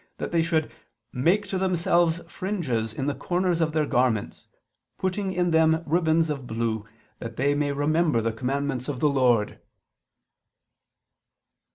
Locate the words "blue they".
6.47-7.53